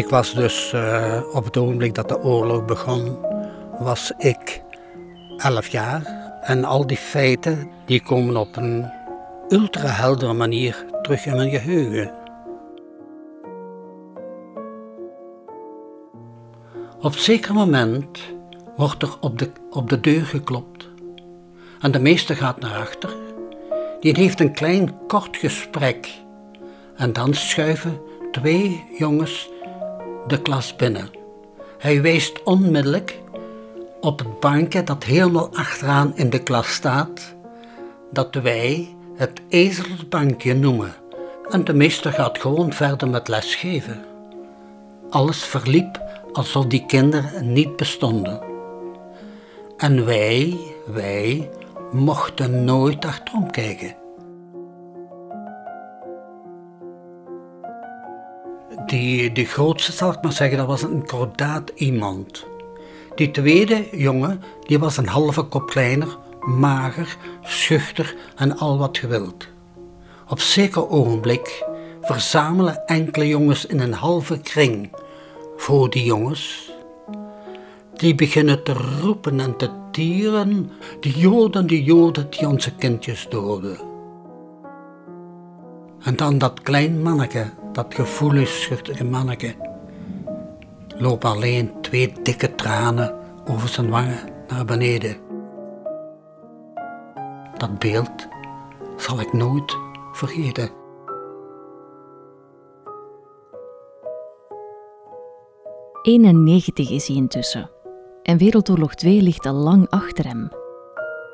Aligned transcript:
Ik 0.00 0.08
was 0.08 0.34
dus 0.34 0.72
uh, 0.74 1.20
op 1.32 1.44
het 1.44 1.56
ogenblik 1.56 1.94
dat 1.94 2.08
de 2.08 2.22
oorlog 2.22 2.64
begon, 2.64 3.18
was 3.78 4.12
ik 4.18 4.62
elf 5.36 5.66
jaar. 5.68 6.02
En 6.42 6.64
al 6.64 6.86
die 6.86 6.96
feiten 6.96 7.70
die 7.86 8.02
komen 8.02 8.36
op 8.36 8.56
een 8.56 8.90
ultra 9.48 9.86
heldere 9.86 10.32
manier 10.32 10.84
terug 11.02 11.26
in 11.26 11.36
mijn 11.36 11.50
geheugen. 11.50 12.12
Op 17.00 17.14
zeker 17.14 17.54
moment 17.54 18.18
wordt 18.76 19.02
er 19.02 19.16
op 19.20 19.38
de, 19.38 19.50
op 19.70 19.88
de 19.88 20.00
deur 20.00 20.24
geklopt. 20.24 20.88
En 21.80 21.90
de 21.90 22.00
meester 22.00 22.36
gaat 22.36 22.60
naar 22.60 22.80
achter. 22.80 23.16
Die 24.00 24.14
heeft 24.14 24.40
een 24.40 24.52
klein 24.52 25.06
kort 25.06 25.36
gesprek. 25.36 26.08
En 26.96 27.12
dan 27.12 27.34
schuiven 27.34 28.00
twee 28.32 28.84
jongens 28.98 29.50
de 30.26 30.42
klas 30.42 30.76
binnen. 30.76 31.10
Hij 31.78 32.02
wijst 32.02 32.42
onmiddellijk 32.42 33.18
op 34.00 34.18
het 34.18 34.40
bankje 34.40 34.84
dat 34.84 35.04
helemaal 35.04 35.50
achteraan 35.52 36.12
in 36.16 36.30
de 36.30 36.42
klas 36.42 36.72
staat, 36.72 37.34
dat 38.10 38.34
wij 38.34 38.96
het 39.16 39.40
ezelsbankje 39.48 40.54
noemen. 40.54 40.94
En 41.50 41.64
de 41.64 41.74
meester 41.74 42.12
gaat 42.12 42.38
gewoon 42.38 42.72
verder 42.72 43.08
met 43.08 43.28
lesgeven. 43.28 44.04
Alles 45.10 45.44
verliep 45.44 46.00
alsof 46.32 46.66
die 46.66 46.86
kinderen 46.86 47.52
niet 47.52 47.76
bestonden. 47.76 48.40
En 49.76 50.04
wij, 50.04 50.56
wij, 50.86 51.50
mochten 51.92 52.64
nooit 52.64 53.04
achterom 53.04 53.50
kijken. 53.50 53.99
Die, 58.90 59.32
die 59.32 59.46
grootste, 59.46 59.92
zal 59.92 60.12
ik 60.12 60.22
maar 60.22 60.32
zeggen, 60.32 60.58
dat 60.58 60.66
was 60.66 60.82
een 60.82 61.06
kordaat 61.06 61.72
iemand. 61.74 62.46
Die 63.14 63.30
tweede 63.30 63.88
jongen, 63.92 64.42
die 64.66 64.78
was 64.78 64.96
een 64.96 65.06
halve 65.06 65.42
kop 65.42 65.68
kleiner, 65.68 66.18
mager, 66.40 67.16
schuchter 67.42 68.16
en 68.36 68.58
al 68.58 68.78
wat 68.78 68.98
gewild. 68.98 69.48
Op 70.28 70.40
zeker 70.40 70.88
ogenblik 70.88 71.64
verzamelen 72.00 72.86
enkele 72.86 73.28
jongens 73.28 73.66
in 73.66 73.80
een 73.80 73.92
halve 73.92 74.40
kring 74.40 74.90
voor 75.56 75.90
die 75.90 76.04
jongens. 76.04 76.72
Die 77.94 78.14
beginnen 78.14 78.62
te 78.62 78.72
roepen 78.72 79.40
en 79.40 79.56
te 79.56 79.70
tieren, 79.90 80.70
die 81.00 81.18
joden, 81.18 81.66
die 81.66 81.82
joden 81.82 82.30
die 82.30 82.48
onze 82.48 82.74
kindjes 82.74 83.26
doden. 83.28 83.78
En 86.02 86.16
dan 86.16 86.38
dat 86.38 86.62
klein 86.62 87.02
manneke, 87.02 87.50
dat 87.72 87.94
gevoelig 87.94 88.48
schuchtige 88.48 89.04
manneke, 89.04 89.54
loopt 90.96 91.24
alleen 91.24 91.80
twee 91.80 92.12
dikke 92.22 92.54
tranen 92.54 93.14
over 93.44 93.68
zijn 93.68 93.90
wangen 93.90 94.18
naar 94.48 94.64
beneden. 94.64 95.16
Dat 97.56 97.78
beeld 97.78 98.28
zal 98.96 99.20
ik 99.20 99.32
nooit 99.32 99.76
vergeten. 100.12 100.78
...91 106.00 106.72
is 106.74 107.06
hij 107.06 107.16
intussen. 107.16 107.70
En 108.22 108.38
Wereldoorlog 108.38 108.94
2 108.94 109.22
ligt 109.22 109.46
al 109.46 109.54
lang 109.54 109.88
achter 109.88 110.26
hem. 110.26 110.48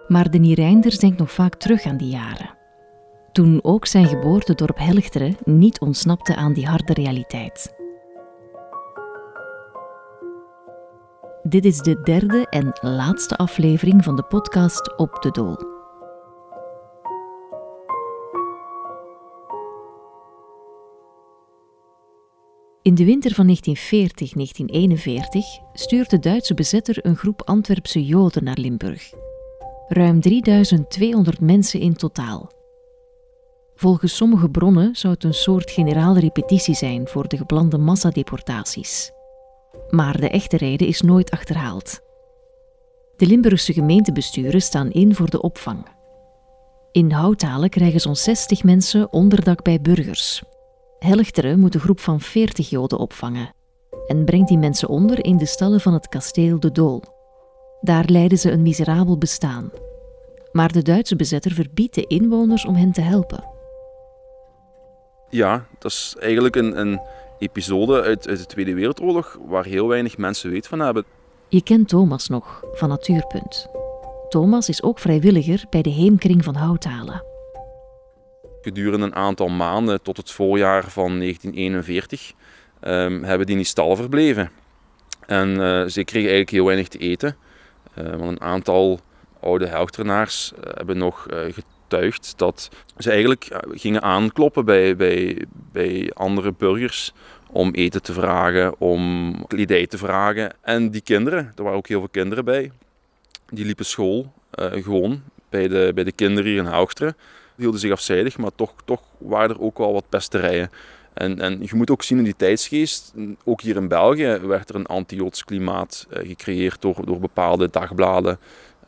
Maar 0.08 0.30
de 0.30 0.38
Niereinders 0.38 0.98
denkt 0.98 1.18
nog 1.18 1.32
vaak 1.32 1.54
terug 1.54 1.84
aan 1.84 1.96
die 1.96 2.08
jaren. 2.08 2.55
Toen 3.36 3.58
ook 3.62 3.86
zijn 3.86 4.06
geboortedorp 4.06 4.78
Helchteren 4.78 5.36
niet 5.44 5.80
ontsnapte 5.80 6.36
aan 6.36 6.52
die 6.52 6.66
harde 6.66 6.92
realiteit. 6.92 7.74
Dit 11.42 11.64
is 11.64 11.78
de 11.78 12.00
derde 12.02 12.46
en 12.50 12.78
laatste 12.80 13.36
aflevering 13.36 14.04
van 14.04 14.16
de 14.16 14.22
podcast 14.22 14.96
Op 14.96 15.22
de 15.22 15.30
Dool. 15.30 15.56
In 22.82 22.94
de 22.94 23.04
winter 23.04 23.34
van 23.34 23.56
1940-1941 23.56 23.58
stuurt 25.72 26.10
de 26.10 26.19
Duitse 26.19 26.54
bezetter 26.54 27.06
een 27.06 27.16
groep 27.16 27.42
Antwerpse 27.42 28.04
Joden 28.04 28.44
naar 28.44 28.58
Limburg. 28.58 29.12
Ruim 29.88 30.20
3200 30.20 31.41
mensen 31.41 31.80
in 31.80 31.94
totaal. 31.94 32.56
Volgens 33.76 34.16
sommige 34.16 34.48
bronnen 34.48 34.97
zou 34.97 35.14
het 35.14 35.25
een 35.25 35.34
soort 35.34 35.70
generale 35.70 36.20
repetitie 36.20 36.75
zijn 36.75 37.09
voor 37.09 37.28
de 37.28 37.37
geplande 37.37 37.78
massadeportaties. 37.78 39.10
Maar 39.91 40.20
de 40.20 40.28
echte 40.28 40.56
reden 40.56 40.87
is 40.87 41.00
nooit 41.00 41.31
achterhaald. 41.31 42.00
De 43.16 43.26
Limburgse 43.26 43.72
gemeentebesturen 43.72 44.62
staan 44.62 44.91
in 44.91 45.14
voor 45.14 45.31
de 45.31 45.42
opvang. 45.42 45.87
In 46.92 47.10
Houthalen 47.10 47.69
krijgen 47.69 48.00
zo'n 48.00 48.16
60 48.16 48.64
mensen 48.64 49.12
onderdak 49.12 49.62
bij 49.62 49.81
burgers. 49.81 50.43
Helchteren 50.98 51.58
moet 51.58 51.75
een 51.75 51.81
groep 51.81 52.00
van 52.00 52.20
40 52.20 52.70
Joden 52.70 52.98
opvangen 52.98 53.54
en 54.06 54.25
brengt 54.25 54.48
die 54.48 54.58
mensen 54.58 54.88
onder 54.88 55.25
in 55.25 55.37
de 55.37 55.47
stallen 55.47 55.81
van 55.81 55.93
het 55.93 56.08
kasteel 56.08 56.60
De 56.60 56.72
Dool. 56.72 57.03
Daar 57.81 58.04
leiden 58.04 58.38
ze 58.38 58.50
een 58.50 58.62
miserabel 58.62 59.19
bestaan. 59.19 59.70
Maar 60.53 60.72
de 60.72 60.82
Duitse 60.82 61.16
bezetter 61.16 61.53
verbiedt 61.53 61.94
de 61.94 62.06
inwoners 62.06 62.64
om 62.64 62.75
hen 62.75 62.93
te 62.93 63.00
helpen. 63.00 63.56
Ja, 65.31 65.66
dat 65.78 65.91
is 65.91 66.16
eigenlijk 66.19 66.56
een, 66.56 66.81
een 66.81 67.00
episode 67.38 68.03
uit, 68.03 68.28
uit 68.28 68.38
de 68.38 68.47
Tweede 68.47 68.75
Wereldoorlog 68.75 69.38
waar 69.47 69.64
heel 69.64 69.88
weinig 69.88 70.19
mensen 70.19 70.50
weet 70.50 70.66
van 70.66 70.81
hebben. 70.81 71.04
Je 71.48 71.62
kent 71.62 71.88
Thomas 71.88 72.28
nog 72.28 72.64
van 72.72 72.88
Natuurpunt. 72.88 73.69
Thomas 74.28 74.69
is 74.69 74.82
ook 74.82 74.98
vrijwilliger 74.98 75.64
bij 75.70 75.82
de 75.82 75.91
Heemkring 75.91 76.44
van 76.44 76.54
Houthalen. 76.54 77.25
Gedurende 78.60 79.06
een 79.06 79.14
aantal 79.14 79.48
maanden 79.48 80.03
tot 80.03 80.16
het 80.16 80.31
voorjaar 80.31 80.91
van 80.91 81.19
1941 81.19 82.32
um, 82.81 83.25
hebben 83.25 83.47
die 83.47 83.56
in 83.56 83.60
die 83.60 83.70
stal 83.70 83.97
verbleven. 83.97 84.50
En 85.26 85.48
uh, 85.48 85.84
ze 85.87 86.04
kregen 86.04 86.31
eigenlijk 86.31 86.50
heel 86.50 86.64
weinig 86.64 86.88
te 86.88 86.98
eten. 86.98 87.37
Uh, 87.98 88.10
want 88.10 88.31
een 88.31 88.41
aantal 88.41 89.00
oude 89.41 89.66
helchtenaars 89.66 90.53
uh, 90.53 90.60
hebben 90.75 90.98
nog 90.98 91.26
dat 92.36 92.70
ze 92.98 93.10
eigenlijk 93.10 93.48
gingen 93.70 94.02
aankloppen 94.02 94.64
bij, 94.64 94.97
bij, 94.97 95.44
bij 95.72 96.10
andere 96.14 96.52
burgers 96.52 97.12
om 97.50 97.70
eten 97.74 98.02
te 98.02 98.12
vragen, 98.12 98.80
om 98.80 99.34
kledij 99.47 99.86
te 99.86 99.98
vragen. 99.98 100.54
En 100.60 100.91
die 100.91 101.00
kinderen, 101.00 101.52
er 101.56 101.62
waren 101.62 101.78
ook 101.78 101.88
heel 101.88 101.98
veel 101.98 102.08
kinderen 102.08 102.44
bij, 102.44 102.72
die 103.48 103.64
liepen 103.64 103.84
school 103.84 104.32
gewoon 104.50 105.22
bij 105.48 105.69
de, 105.69 105.92
bij 105.94 106.04
de 106.04 106.12
kinderen 106.12 106.50
hier 106.50 106.60
in 106.60 106.66
Houchteren. 106.66 107.16
Die 107.16 107.64
hielden 107.64 107.80
zich 107.80 107.91
afzijdig, 107.91 108.38
maar 108.38 108.54
toch, 108.54 108.75
toch 108.84 109.02
waren 109.19 109.50
er 109.50 109.62
ook 109.62 109.78
wel 109.78 109.92
wat 109.92 110.08
pesterijen. 110.08 110.70
En, 111.12 111.41
en 111.41 111.58
je 111.62 111.75
moet 111.75 111.91
ook 111.91 112.02
zien 112.02 112.19
in 112.19 112.25
die 112.25 112.36
tijdsgeest, 112.36 113.14
ook 113.44 113.60
hier 113.60 113.76
in 113.76 113.88
België 113.88 114.38
werd 114.42 114.69
er 114.69 114.75
een 114.75 114.86
anti-Joods 114.86 115.44
klimaat 115.44 116.06
eh, 116.10 116.26
gecreëerd 116.28 116.82
door, 116.82 117.06
door 117.06 117.19
bepaalde 117.19 117.70
dagbladen, 117.70 118.38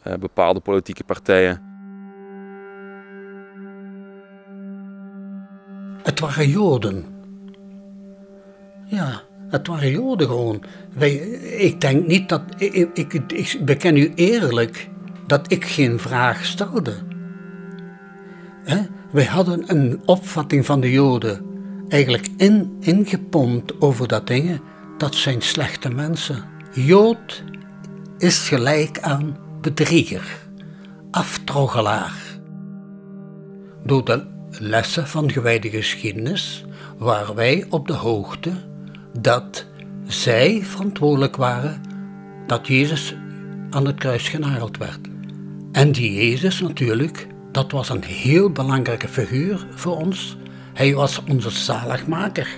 eh, 0.02 0.14
bepaalde 0.14 0.60
politieke 0.60 1.04
partijen. 1.04 1.67
Het 6.08 6.20
waren 6.20 6.48
Joden. 6.48 7.04
Ja, 8.86 9.22
het 9.48 9.66
waren 9.66 9.90
Joden 9.90 10.26
gewoon. 10.26 10.62
Wij, 10.92 11.12
ik 11.58 11.80
denk 11.80 12.06
niet 12.06 12.28
dat. 12.28 12.42
Ik, 12.56 12.90
ik, 12.94 13.12
ik 13.12 13.64
beken 13.64 13.96
u 13.96 14.12
eerlijk 14.14 14.88
dat 15.26 15.52
ik 15.52 15.64
geen 15.64 15.98
vraag 15.98 16.44
stelde. 16.44 16.94
He? 18.64 18.80
Wij 19.10 19.24
hadden 19.24 19.62
een 19.66 20.00
opvatting 20.04 20.66
van 20.66 20.80
de 20.80 20.90
Joden 20.90 21.44
eigenlijk 21.88 22.28
in, 22.36 22.76
ingepompt 22.80 23.80
over 23.80 24.08
dat 24.08 24.26
dingen. 24.26 24.60
Dat 24.98 25.14
zijn 25.14 25.42
slechte 25.42 25.88
mensen. 25.88 26.44
Jood 26.72 27.44
is 28.18 28.48
gelijk 28.48 29.00
aan 29.00 29.36
bedrieger, 29.60 30.48
aftroggelaar. 31.10 32.14
Door 33.84 34.04
de 34.04 34.36
lessen 34.60 35.06
van 35.06 35.30
gewijde 35.30 35.70
geschiedenis 35.70 36.64
waren 36.98 37.34
wij 37.34 37.66
op 37.68 37.86
de 37.86 37.92
hoogte 37.92 38.52
dat 39.20 39.66
zij 40.06 40.62
verantwoordelijk 40.62 41.36
waren 41.36 41.80
dat 42.46 42.66
Jezus 42.66 43.14
aan 43.70 43.86
het 43.86 43.98
kruis 43.98 44.28
genageld 44.28 44.76
werd. 44.76 44.98
En 45.72 45.92
die 45.92 46.14
Jezus 46.14 46.60
natuurlijk, 46.60 47.26
dat 47.52 47.72
was 47.72 47.88
een 47.88 48.04
heel 48.04 48.50
belangrijke 48.50 49.08
figuur 49.08 49.66
voor 49.70 49.96
ons. 49.96 50.36
Hij 50.74 50.94
was 50.94 51.22
onze 51.28 51.50
zaligmaker. 51.50 52.48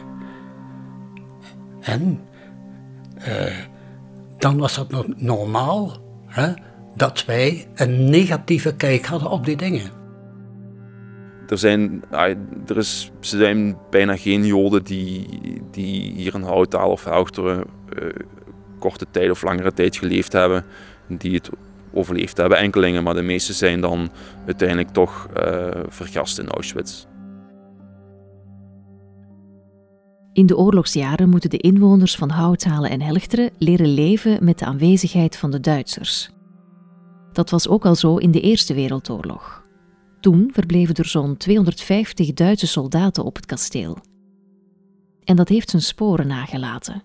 En 1.81 2.21
uh, 3.29 3.55
dan 4.39 4.59
was 4.59 4.77
het 4.77 5.21
normaal 5.23 5.97
hè, 6.27 6.53
dat 6.97 7.25
wij 7.25 7.67
een 7.75 8.11
negatieve 8.11 8.75
kijk 8.75 9.07
hadden 9.07 9.31
op 9.31 9.45
die 9.45 9.57
dingen 9.57 10.00
er 11.51 11.59
zijn, 11.59 12.03
er 12.67 12.77
is, 12.77 13.11
er 13.21 13.27
zijn 13.27 13.77
bijna 13.91 14.17
geen 14.17 14.47
Joden 14.47 14.85
die, 14.85 15.27
die 15.71 16.13
hier 16.13 16.35
in 16.35 16.43
Houtaal 16.43 16.91
of 16.91 17.05
Helchteren 17.05 17.65
uh, 18.03 18.09
korte 18.79 19.07
tijd 19.11 19.31
of 19.31 19.43
langere 19.43 19.73
tijd 19.73 19.97
geleefd 19.97 20.33
hebben, 20.33 20.65
die 21.09 21.35
het 21.35 21.51
overleefd 21.93 22.37
hebben. 22.37 22.59
Enkelingen, 22.59 23.03
maar 23.03 23.15
de 23.15 23.23
meeste 23.23 23.53
zijn 23.53 23.81
dan 23.81 24.11
uiteindelijk 24.47 24.89
toch 24.89 25.29
uh, 25.37 25.69
vergast 25.89 26.39
in 26.39 26.49
Auschwitz. 26.49 27.07
In 30.33 30.47
de 30.47 30.57
oorlogsjaren 30.57 31.29
moeten 31.29 31.51
de 31.51 31.59
inwoners 31.59 32.17
van 32.17 32.31
Houthalen 32.31 32.91
en 32.91 33.01
Helchteren 33.01 33.51
leren 33.59 33.95
leven 33.95 34.45
met 34.45 34.59
de 34.59 34.65
aanwezigheid 34.65 35.37
van 35.37 35.51
de 35.51 35.61
Duitsers. 35.61 36.31
Dat 37.33 37.51
was 37.51 37.69
ook 37.69 37.85
al 37.85 37.95
zo 37.95 38.17
in 38.17 38.31
de 38.31 38.41
Eerste 38.41 38.75
Wereldoorlog. 38.75 39.69
Toen 40.21 40.51
verbleven 40.53 40.95
er 40.95 41.07
zo'n 41.07 41.37
250 41.37 42.33
Duitse 42.33 42.67
soldaten 42.67 43.25
op 43.25 43.37
het 43.37 43.47
kasteel. 43.47 43.99
En 45.25 45.37
dat 45.37 45.49
heeft 45.49 45.71
zijn 45.71 45.83
sporen 45.83 46.27
nagelaten. 46.27 47.03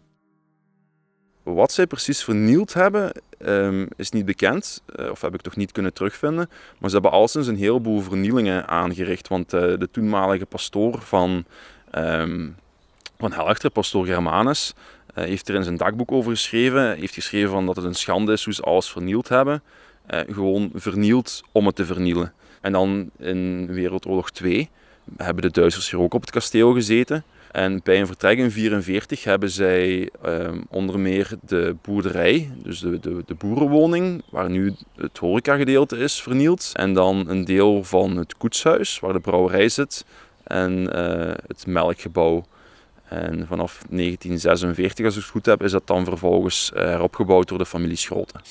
Wat 1.44 1.72
zij 1.72 1.88
precies 1.88 2.24
vernield 2.24 2.74
hebben, 2.74 3.12
um, 3.40 3.88
is 3.96 4.10
niet 4.10 4.26
bekend, 4.26 4.84
uh, 4.96 5.10
of 5.10 5.22
heb 5.22 5.34
ik 5.34 5.42
toch 5.42 5.56
niet 5.56 5.72
kunnen 5.72 5.94
terugvinden. 5.94 6.50
Maar 6.80 6.90
ze 6.90 6.96
hebben 6.96 7.12
al 7.12 7.28
sinds 7.28 7.48
een 7.48 7.58
heleboel 7.58 8.02
vernielingen 8.02 8.68
aangericht. 8.68 9.28
Want 9.28 9.54
uh, 9.54 9.62
de 9.62 9.88
toenmalige 9.92 10.46
pastoor 10.46 11.02
van, 11.02 11.46
um, 11.96 12.56
van 13.18 13.34
Helchter, 13.34 13.70
pastoor 13.70 14.06
Germanus, 14.06 14.74
uh, 15.16 15.24
heeft 15.24 15.50
er 15.50 15.56
in 15.56 15.64
zijn 15.64 15.78
dagboek 15.78 16.12
over 16.12 16.32
geschreven. 16.32 16.96
heeft 16.96 17.14
geschreven 17.14 17.50
van 17.50 17.66
dat 17.66 17.76
het 17.76 17.86
een 17.86 17.96
schande 17.96 18.32
is 18.32 18.44
hoe 18.46 18.54
ze 18.54 18.62
alles 18.62 18.90
vernield 18.90 19.30
hebben. 19.30 19.64
gewoon 20.08 20.70
vernield 20.74 21.42
om 21.52 21.66
het 21.66 21.76
te 21.76 21.86
vernielen. 21.86 22.34
En 22.66 22.72
dan 22.72 23.10
in 23.18 23.68
Wereldoorlog 23.74 24.32
2 24.32 24.70
hebben 25.18 25.44
de 25.44 25.52
Duitsers 25.52 25.92
hier 25.92 26.00
ook 26.00 26.14
op 26.14 26.22
het 26.22 26.32
kasteel 26.32 26.74
gezeten. 26.74 27.24
En 27.52 27.82
bij 27.84 28.00
een 28.00 28.08
vertrek 28.08 28.38
in 28.38 28.50
1944 28.50 29.24
hebben 29.24 29.50
zij 29.50 30.10
um, 30.26 30.66
onder 30.70 31.00
meer 31.00 31.30
de 31.42 31.76
boerderij, 31.82 32.50
dus 32.64 32.80
de, 32.80 33.00
de, 33.00 33.24
de, 33.26 33.34
boerenwoning, 33.34 34.24
waar 34.30 34.50
nu 34.50 34.74
het 34.96 35.18
horecagedeelte 35.18 35.98
is, 35.98 36.22
vernield. 36.22 36.72
En 36.74 36.94
dan 36.94 37.30
een 37.30 37.46
deel 37.46 37.84
van 37.84 38.18
het 38.18 38.38
koetshuis, 38.38 39.00
waar 39.00 39.14
de 39.14 39.20
brouwerij 39.20 39.70
zit, 39.70 40.06
en 40.44 40.72
uh, 40.96 41.34
het 41.48 41.68
melkgebouw. 41.68 42.46
En 43.10 43.48
vanaf 43.48 43.82
1946, 43.90 45.06
als 45.06 45.16
ik 45.16 45.22
het 45.22 45.32
goed 45.32 45.46
heb, 45.46 45.64
is 45.64 45.72
dat 45.72 45.88
dan 45.88 46.06
vervolgens 46.06 46.72
uh, 46.74 46.84
heropgebouwd 46.84 47.48
door 47.48 47.58
de 47.58 47.66
familie 47.66 47.98
Schroten. 47.98 48.42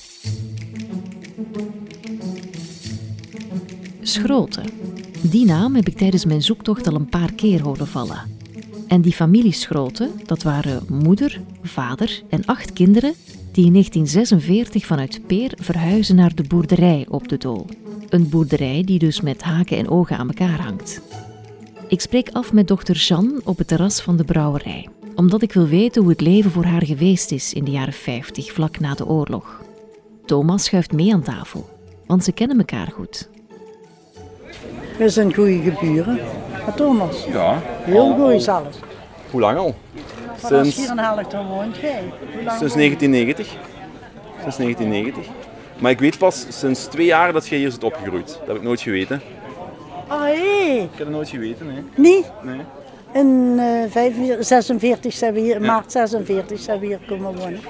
Schroten. 4.06 4.64
Die 5.20 5.44
naam 5.44 5.74
heb 5.74 5.88
ik 5.88 5.96
tijdens 5.96 6.24
mijn 6.24 6.42
zoektocht 6.42 6.86
al 6.86 6.94
een 6.94 7.08
paar 7.08 7.32
keer 7.32 7.62
horen 7.62 7.86
vallen. 7.86 8.22
En 8.86 9.00
die 9.00 9.12
familiesgrote, 9.12 10.10
dat 10.24 10.42
waren 10.42 10.82
moeder, 10.88 11.40
vader 11.62 12.22
en 12.28 12.44
acht 12.44 12.72
kinderen 12.72 13.14
die 13.52 13.64
in 13.64 13.72
1946 13.72 14.86
vanuit 14.86 15.20
Peer 15.26 15.52
verhuizen 15.60 16.16
naar 16.16 16.34
de 16.34 16.42
boerderij 16.42 17.06
op 17.08 17.28
de 17.28 17.36
Dool. 17.36 17.66
Een 18.08 18.28
boerderij 18.28 18.82
die 18.84 18.98
dus 18.98 19.20
met 19.20 19.42
haken 19.42 19.76
en 19.76 19.88
ogen 19.88 20.18
aan 20.18 20.28
elkaar 20.28 20.60
hangt. 20.60 21.00
Ik 21.88 22.00
spreek 22.00 22.30
af 22.32 22.52
met 22.52 22.68
dochter 22.68 22.96
Jeanne 22.96 23.40
op 23.44 23.58
het 23.58 23.68
terras 23.68 24.00
van 24.00 24.16
de 24.16 24.24
brouwerij, 24.24 24.88
omdat 25.14 25.42
ik 25.42 25.52
wil 25.52 25.66
weten 25.66 26.02
hoe 26.02 26.10
het 26.10 26.20
leven 26.20 26.50
voor 26.50 26.64
haar 26.64 26.84
geweest 26.84 27.32
is 27.32 27.52
in 27.52 27.64
de 27.64 27.70
jaren 27.70 27.92
50, 27.92 28.52
vlak 28.52 28.80
na 28.80 28.94
de 28.94 29.06
oorlog. 29.06 29.62
Thomas 30.26 30.64
schuift 30.64 30.92
mee 30.92 31.12
aan 31.12 31.22
tafel, 31.22 31.68
want 32.06 32.24
ze 32.24 32.32
kennen 32.32 32.58
elkaar 32.58 32.92
goed. 32.92 33.32
We 34.96 35.08
zijn 35.08 35.34
goede 35.34 35.60
geburen. 35.60 36.20
Thomas? 36.76 37.24
Ja. 37.24 37.62
Heel 37.62 38.14
goed 38.14 38.32
is 38.32 38.48
alles. 38.48 38.76
Hoe 39.30 39.40
lang 39.40 39.58
al? 39.58 39.74
Sinds... 40.36 40.74
Sinds 40.74 40.90
4,5 40.90 41.38
woont 41.48 41.76
jij. 41.76 42.02
Sinds 42.58 42.74
1990. 42.74 43.46
Sinds 44.40 44.56
1990. 44.56 45.26
Maar 45.78 45.90
ik 45.90 45.98
weet 45.98 46.18
pas 46.18 46.46
sinds 46.48 46.84
twee 46.84 47.06
jaar 47.06 47.32
dat 47.32 47.48
jij 47.48 47.58
hier 47.58 47.70
zit 47.70 47.84
opgegroeid. 47.84 48.26
Dat 48.26 48.46
heb 48.46 48.56
ik 48.56 48.62
nooit 48.62 48.80
geweten. 48.80 49.20
Ah, 50.06 50.22
hé. 50.22 50.80
Ik 50.82 50.88
heb 50.90 51.06
het 51.06 51.08
nooit 51.08 51.28
geweten, 51.28 51.66
nee. 51.66 51.82
Nee? 51.94 52.24
Nee. 52.42 52.60
In 53.12 53.56
uh, 53.58 53.90
45, 53.90 54.46
46 54.46 55.12
zijn 55.12 55.34
we 55.34 55.40
hier, 55.40 55.60
ja. 55.60 55.66
maart 55.66 55.92
46 55.92 56.60
zijn 56.60 56.80
we 56.80 56.86
hier 56.86 57.00
komen 57.06 57.36
wonen. 57.36 57.60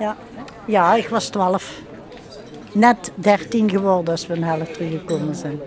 Ja. 0.00 0.16
Ja, 0.64 0.94
ik 0.94 1.08
was 1.08 1.28
12. 1.28 1.80
Net 2.72 3.12
13 3.14 3.70
geworden 3.70 4.10
als 4.10 4.26
we 4.26 4.34
een 4.34 4.44
helft 4.44 4.74
teruggekomen 4.74 5.34
zijn. 5.34 5.60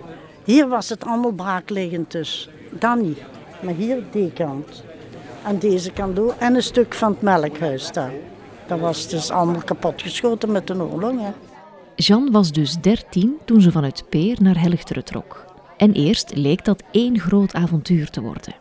Hier 0.49 0.67
was 0.67 0.89
het 0.89 1.05
allemaal 1.05 1.31
braakliggend 1.31 2.11
dus. 2.11 2.49
Dan 2.79 3.01
niet. 3.01 3.19
Maar 3.61 3.73
hier 3.73 4.03
die 4.11 4.31
kant. 4.31 4.83
En 5.45 5.59
deze 5.59 5.91
kant 5.91 6.19
ook. 6.19 6.33
En 6.37 6.55
een 6.55 6.63
stuk 6.63 6.93
van 6.93 7.11
het 7.11 7.21
melkhuis 7.21 7.91
daar. 7.91 8.11
Dat 8.67 8.79
was 8.79 9.07
dus 9.07 9.29
allemaal 9.29 9.61
kapotgeschoten 9.65 10.51
met 10.51 10.69
een 10.69 10.81
oorlog. 10.81 11.11
Hè. 11.19 11.31
Jean 11.95 12.31
was 12.31 12.51
dus 12.51 12.77
13 12.81 13.37
toen 13.45 13.61
ze 13.61 13.71
vanuit 13.71 14.03
Peer 14.09 14.37
naar 14.41 14.59
Helchteren 14.59 15.03
trok. 15.03 15.45
En 15.77 15.93
eerst 15.93 16.35
leek 16.35 16.65
dat 16.65 16.83
één 16.91 17.19
groot 17.19 17.53
avontuur 17.53 18.09
te 18.09 18.21
worden. 18.21 18.55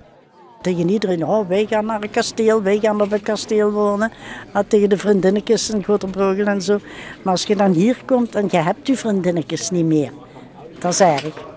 Tegen 0.63 0.89
iedereen, 0.89 1.27
oh, 1.27 1.49
wij 1.49 1.67
gaan 1.67 1.87
naar 1.87 2.03
een 2.03 2.11
kasteel, 2.11 2.63
wij 2.63 2.79
gaan 2.79 3.01
op 3.01 3.13
een 3.13 3.23
kasteel 3.23 3.71
wonen. 3.71 4.13
Ah, 4.53 4.65
tegen 4.69 4.89
de 4.89 4.99
vriendinnetjes 4.99 5.71
en 5.71 5.83
Grotebrogel 5.83 6.47
en 6.47 6.63
zo. 6.63 6.79
Maar 7.23 7.33
als 7.33 7.45
je 7.45 7.57
dan 7.57 7.73
hier 7.73 8.03
komt 8.07 8.35
en 8.35 8.49
je 8.51 8.59
hebt 8.59 8.87
je 8.87 8.97
vriendinnetjes 8.97 9.71
niet 9.71 9.85
meer, 9.85 10.13
dat 10.79 10.93
is 10.93 11.01
erg. 11.01 11.48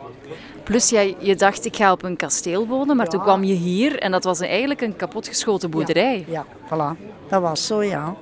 Plus 0.64 0.90
jij, 0.90 1.16
je 1.20 1.36
dacht 1.36 1.66
ik 1.66 1.76
ga 1.76 1.92
op 1.92 2.04
een 2.04 2.18
kasteel 2.18 2.68
wonen, 2.68 2.96
maar 2.96 3.08
toen 3.08 3.22
kwam 3.22 3.44
je 3.44 3.54
hier 3.54 4.00
en 4.00 4.12
dat 4.12 4.24
was 4.24 4.40
eigenlijk 4.40 4.82
een 4.82 4.96
kapotgeschoten 4.96 5.70
boerderij. 5.70 6.26
Ja, 6.28 6.46
ja, 6.70 6.96
voilà. 6.96 7.00
Dat 7.30 7.42
was 7.42 7.68
zo, 7.68 7.84
ja. 7.84 8.16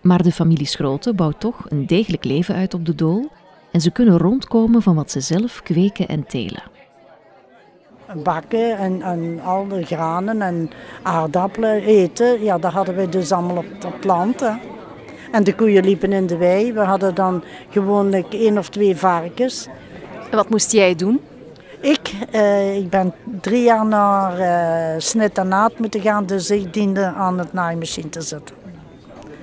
Maar 0.00 0.22
de 0.22 0.32
familie 0.32 0.66
Schroten 0.66 1.16
bouwt 1.16 1.40
toch 1.40 1.64
een 1.68 1.86
degelijk 1.86 2.24
leven 2.24 2.54
uit 2.54 2.74
op 2.74 2.86
de 2.86 2.94
dool 2.94 3.30
en 3.72 3.80
ze 3.80 3.90
kunnen 3.90 4.18
rondkomen 4.18 4.82
van 4.82 4.94
wat 4.94 5.10
ze 5.10 5.20
zelf 5.20 5.62
kweken 5.62 6.08
en 6.08 6.26
telen. 6.26 6.62
Bakken 8.22 8.78
en, 8.78 9.02
en 9.02 9.40
al 9.44 9.68
de 9.68 9.84
granen 9.84 10.42
en 10.42 10.70
aardappelen 11.02 11.82
eten, 11.82 12.42
ja, 12.42 12.58
dat 12.58 12.72
hadden 12.72 12.96
we 12.96 13.08
dus 13.08 13.32
allemaal 13.32 13.56
op 13.56 13.92
het 13.92 14.04
land. 14.04 14.40
Hè. 14.40 14.52
En 15.32 15.44
de 15.44 15.54
koeien 15.54 15.84
liepen 15.84 16.12
in 16.12 16.26
de 16.26 16.36
wei. 16.36 16.72
We 16.72 16.80
hadden 16.80 17.14
dan 17.14 17.44
gewoonlijk 17.70 18.32
één 18.34 18.58
of 18.58 18.68
twee 18.68 18.96
varkens. 18.96 19.68
En 20.30 20.36
wat 20.36 20.50
moest 20.50 20.72
jij 20.72 20.94
doen? 20.94 21.20
Ik, 21.80 22.12
uh, 22.34 22.76
ik 22.76 22.90
ben 22.90 23.14
drie 23.40 23.62
jaar 23.62 23.86
naar 23.86 24.40
uh, 24.40 25.00
snit 25.00 25.38
en 25.38 25.48
naad 25.48 25.78
moeten 25.78 26.00
gaan, 26.00 26.26
dus 26.26 26.50
ik 26.50 26.72
diende 26.72 27.04
aan 27.04 27.38
het 27.38 27.52
naaimachine 27.52 28.08
te 28.08 28.20
zitten. 28.20 28.56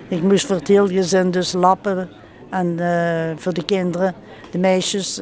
Ik 0.07 0.21
moest 0.21 0.45
voor 0.45 0.55
het 0.55 0.67
heel 0.67 0.87
gezin 0.87 1.31
dus 1.31 1.53
lappen 1.53 2.09
en 2.49 2.77
uh, 2.79 3.31
voor 3.35 3.53
de 3.53 3.65
kinderen, 3.65 4.13
de 4.51 4.57
meisjes, 4.57 5.21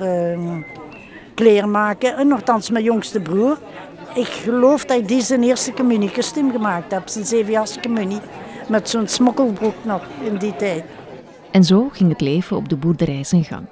kleren 1.35 1.71
maken. 1.71 2.17
En 2.17 2.27
nogthans 2.27 2.69
mijn 2.69 2.83
jongste 2.83 3.19
broer. 3.19 3.57
Ik 4.13 4.27
geloof 4.27 4.85
dat 4.85 4.97
ik 4.97 5.07
die 5.07 5.21
zijn 5.21 5.43
eerste 5.43 5.73
communiekostuum 5.73 6.51
gemaakt 6.51 6.91
heb, 6.91 7.07
zijn 7.07 7.25
zevenjaarste 7.25 7.79
communie. 7.79 8.19
Met 8.67 8.89
zo'n 8.89 9.07
smokkelbroek 9.07 9.75
nog 9.81 10.01
in 10.23 10.37
die 10.37 10.55
tijd. 10.55 10.83
En 11.51 11.63
zo 11.63 11.89
ging 11.91 12.09
het 12.09 12.21
leven 12.21 12.57
op 12.57 12.69
de 12.69 12.75
boerderij 12.75 13.23
zijn 13.23 13.43
gang. 13.43 13.65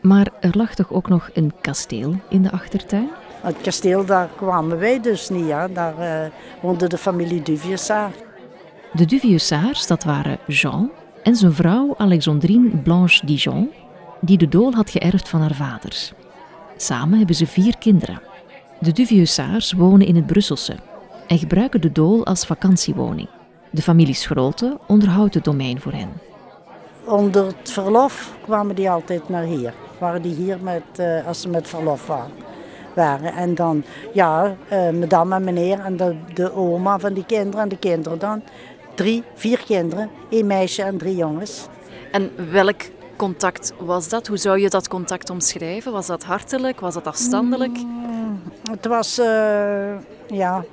Maar 0.00 0.26
er 0.40 0.56
lag 0.56 0.74
toch 0.74 0.92
ook 0.92 1.08
nog 1.08 1.30
een 1.32 1.52
kasteel 1.60 2.14
in 2.28 2.42
de 2.42 2.50
achtertuin? 2.50 3.08
Het 3.40 3.60
kasteel, 3.60 4.04
daar 4.04 4.28
kwamen 4.36 4.78
wij 4.78 5.00
dus 5.00 5.28
niet. 5.28 5.46
Ja. 5.46 5.68
Daar 5.68 5.98
uh, 5.98 6.30
woonde 6.62 6.88
de 6.88 6.98
familie 6.98 7.42
Duviusaar. 7.42 8.10
De 8.92 9.04
Duviusaars, 9.04 9.86
dat 9.86 10.04
waren 10.04 10.38
Jean 10.46 10.90
en 11.22 11.36
zijn 11.36 11.52
vrouw 11.52 11.94
Alexandrine 11.96 12.76
Blanche 12.76 13.26
Dijon, 13.26 13.70
die 14.20 14.38
de 14.38 14.48
dool 14.48 14.72
had 14.72 14.90
geërfd 14.90 15.28
van 15.28 15.40
haar 15.40 15.54
vaders. 15.54 16.12
Samen 16.76 17.18
hebben 17.18 17.36
ze 17.36 17.46
vier 17.46 17.78
kinderen. 17.78 18.22
De 18.78 18.92
Duviusaars 18.92 19.72
wonen 19.72 20.06
in 20.06 20.16
het 20.16 20.26
Brusselse 20.26 20.76
en 21.26 21.38
gebruiken 21.38 21.80
de 21.80 21.92
dool 21.92 22.26
als 22.26 22.46
vakantiewoning. 22.46 23.28
De 23.70 23.82
familie 23.82 24.14
Schrolte 24.14 24.78
onderhoudt 24.86 25.34
het 25.34 25.44
domein 25.44 25.80
voor 25.80 25.92
hen. 25.92 26.29
Onder 27.10 27.46
het 27.46 27.70
verlof 27.70 28.34
kwamen 28.42 28.74
die 28.74 28.90
altijd 28.90 29.28
naar 29.28 29.42
hier 29.42 29.74
waren 30.00 30.22
die 30.22 30.34
hier 30.34 30.58
met, 30.60 30.82
uh, 31.00 31.26
als 31.26 31.40
ze 31.40 31.48
met 31.48 31.68
verlof 31.68 32.06
waren. 32.06 32.32
waren. 32.94 33.32
En 33.32 33.54
dan, 33.54 33.84
ja, 34.12 34.56
uh, 34.72 34.90
madame 34.90 35.34
en 35.34 35.44
meneer 35.44 35.80
en 35.80 35.96
de, 35.96 36.16
de 36.34 36.54
oma 36.54 36.98
van 36.98 37.12
die 37.12 37.26
kinderen 37.26 37.60
en 37.60 37.68
de 37.68 37.78
kinderen 37.78 38.18
dan. 38.18 38.42
Drie, 38.94 39.24
vier 39.34 39.62
kinderen, 39.64 40.10
één 40.28 40.46
meisje 40.46 40.82
en 40.82 40.98
drie 40.98 41.16
jongens. 41.16 41.66
En 42.12 42.30
welk 42.50 42.80
contact 43.16 43.72
was 43.78 44.08
dat? 44.08 44.26
Hoe 44.26 44.36
zou 44.36 44.58
je 44.58 44.68
dat 44.68 44.88
contact 44.88 45.30
omschrijven? 45.30 45.92
Was 45.92 46.06
dat 46.06 46.24
hartelijk? 46.24 46.80
Was 46.80 46.94
dat 46.94 47.06
afstandelijk? 47.06 47.76
Mm, 47.78 48.42
het 48.70 48.86
was, 48.86 49.18
uh, 49.18 49.26
ja, 50.26 50.64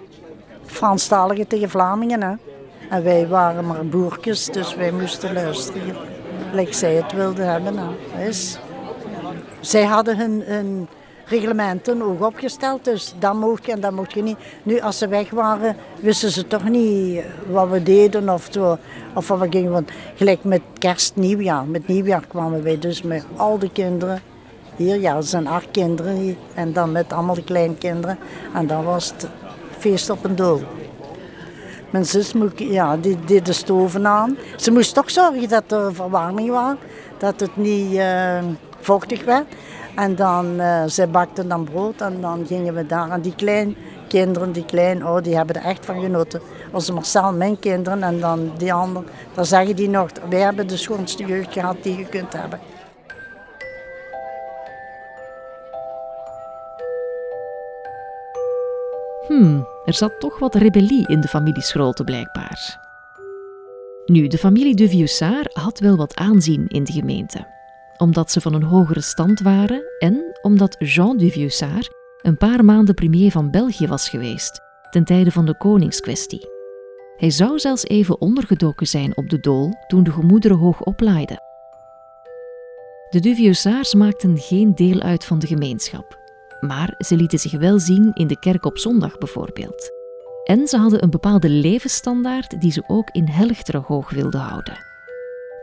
Franstalige 0.65 1.47
tegen 1.47 1.69
Vlamingen. 1.69 2.23
Hè? 2.23 2.33
En 2.89 3.03
wij 3.03 3.27
waren 3.27 3.65
maar 3.65 3.85
boertjes, 3.85 4.45
dus 4.45 4.75
wij 4.75 4.91
moesten 4.91 5.33
luisteren. 5.33 6.16
Like 6.53 6.73
zij 6.73 6.93
het 6.93 7.11
wilden 7.11 7.51
hebben. 7.51 7.75
Hè? 8.11 8.27
Is 8.27 8.59
zij 9.59 9.83
hadden 9.83 10.17
hun, 10.17 10.87
reglementen 11.25 12.01
ook 12.01 12.25
opgesteld. 12.25 12.85
Dus 12.85 13.13
dat 13.19 13.33
mocht 13.33 13.65
je 13.65 13.71
en 13.71 13.79
dat 13.79 13.91
mocht 13.91 14.13
je 14.13 14.23
niet. 14.23 14.37
Nu, 14.63 14.79
als 14.79 14.97
ze 14.97 15.07
weg 15.07 15.29
waren, 15.29 15.75
wisten 15.99 16.31
ze 16.31 16.47
toch 16.47 16.69
niet 16.69 17.23
wat 17.49 17.69
we 17.69 17.83
deden 17.83 18.29
of, 18.29 18.49
of 19.13 19.27
wat 19.27 19.39
we 19.39 19.47
gingen. 19.49 19.71
Want 19.71 19.91
gelijk 20.15 20.43
met 20.43 20.61
kerst, 20.77 21.15
nieuwjaar. 21.15 21.65
Met 21.65 21.87
nieuwjaar 21.87 22.27
kwamen 22.27 22.63
wij 22.63 22.79
dus 22.79 23.01
met 23.01 23.25
al 23.35 23.59
de 23.59 23.71
kinderen. 23.71 24.21
Hier, 24.75 24.99
ja, 24.99 25.15
er 25.15 25.23
zijn 25.23 25.47
acht 25.47 25.71
kinderen. 25.71 26.37
En 26.53 26.73
dan 26.73 26.91
met 26.91 27.13
allemaal 27.13 27.35
de 27.35 27.43
kleinkinderen. 27.43 28.17
En 28.53 28.67
dan 28.67 28.83
was 28.83 29.09
het 29.09 29.27
feest 29.77 30.09
op 30.09 30.23
een 30.23 30.35
doel. 30.35 30.61
Mijn 31.89 32.05
zus 32.05 32.33
ja, 32.55 32.97
die 32.97 33.17
deed 33.25 33.45
de 33.45 33.53
stoven 33.53 34.07
aan. 34.07 34.37
Ze 34.55 34.71
moest 34.71 34.93
toch 34.93 35.11
zorgen 35.11 35.49
dat 35.49 35.71
er 35.71 35.93
verwarming 35.93 36.49
was. 36.49 36.75
Dat 37.17 37.39
het 37.39 37.57
niet 37.57 37.93
uh, 37.93 38.39
vochtig 38.79 39.23
werd. 39.23 39.45
En 39.95 40.15
dan, 40.15 40.45
uh, 40.59 40.83
zij 40.85 41.09
bakten 41.09 41.47
dan 41.47 41.63
brood 41.63 42.01
en 42.01 42.21
dan 42.21 42.45
gingen 42.47 42.73
we 42.73 42.85
daar. 42.85 43.11
En 43.11 43.21
die 43.21 43.35
kleine 43.35 43.73
kinderen, 44.07 44.51
die 44.51 44.65
klein, 44.65 45.05
oh, 45.05 45.23
die 45.23 45.35
hebben 45.35 45.55
er 45.55 45.63
echt 45.63 45.85
van 45.85 46.01
genoten. 46.01 46.41
Onze 46.71 46.93
Marcel, 46.93 47.33
mijn 47.33 47.59
kinderen 47.59 48.03
en 48.03 48.19
dan 48.19 48.51
die 48.57 48.73
anderen. 48.73 49.09
Dan 49.33 49.45
zeggen 49.45 49.75
die 49.75 49.89
nog, 49.89 50.09
wij 50.29 50.39
hebben 50.39 50.67
de 50.67 50.77
schoonste 50.77 51.25
jeugd 51.25 51.53
gehad 51.53 51.75
die 51.81 51.97
je 51.97 52.05
kunt 52.05 52.33
hebben. 52.33 52.59
Hmm, 59.27 59.67
er 59.87 59.93
zat 59.93 60.19
toch 60.19 60.39
wat 60.39 60.55
rebellie 60.55 61.07
in 61.07 61.21
de 61.21 61.27
familie 61.27 61.63
Schrolte 61.63 62.03
blijkbaar. 62.03 62.85
Nu, 64.05 64.27
de 64.27 64.37
familie 64.37 64.75
de 64.75 65.07
had 65.53 65.79
wel 65.79 65.95
wat 65.95 66.15
aanzien 66.15 66.67
in 66.67 66.83
de 66.83 66.91
gemeente. 66.91 67.47
Omdat 67.97 68.31
ze 68.31 68.41
van 68.41 68.53
een 68.53 68.63
hogere 68.63 69.01
stand 69.01 69.39
waren 69.39 69.83
en 69.99 70.39
omdat 70.41 70.75
Jean 70.79 71.17
de 71.17 71.91
een 72.21 72.37
paar 72.37 72.65
maanden 72.65 72.95
premier 72.95 73.31
van 73.31 73.51
België 73.51 73.87
was 73.87 74.09
geweest, 74.09 74.61
ten 74.89 75.03
tijde 75.03 75.31
van 75.31 75.45
de 75.45 75.57
koningskwestie. 75.57 76.47
Hij 77.17 77.29
zou 77.29 77.59
zelfs 77.59 77.83
even 77.83 78.21
ondergedoken 78.21 78.87
zijn 78.87 79.17
op 79.17 79.29
de 79.29 79.39
dool 79.39 79.73
toen 79.87 80.03
de 80.03 80.11
gemoederen 80.11 80.57
hoog 80.57 80.81
oplaaiden. 80.81 81.41
De 83.09 83.19
Duvieusards 83.19 83.93
maakten 83.93 84.37
geen 84.37 84.75
deel 84.75 84.99
uit 84.99 85.25
van 85.25 85.39
de 85.39 85.47
gemeenschap, 85.47 86.16
maar 86.59 86.93
ze 86.97 87.15
lieten 87.15 87.39
zich 87.39 87.51
wel 87.51 87.79
zien 87.79 88.11
in 88.13 88.27
de 88.27 88.39
kerk 88.39 88.65
op 88.65 88.77
zondag 88.77 89.17
bijvoorbeeld. 89.17 89.91
En 90.43 90.67
ze 90.67 90.77
hadden 90.77 91.03
een 91.03 91.09
bepaalde 91.09 91.49
levensstandaard 91.49 92.61
die 92.61 92.71
ze 92.71 92.83
ook 92.87 93.09
in 93.11 93.27
Helchteren 93.27 93.83
hoog 93.87 94.09
wilden 94.09 94.39
houden. 94.39 94.85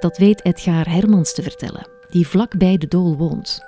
Dat 0.01 0.19
weet 0.19 0.45
Edgar 0.45 0.91
Hermans 0.91 1.35
te 1.35 1.43
vertellen, 1.43 1.89
die 2.09 2.29
vlak 2.29 2.59
bij 2.59 2.77
de 2.77 2.89
dool 2.89 3.17
woont. 3.17 3.61